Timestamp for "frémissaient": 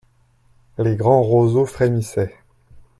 1.67-2.35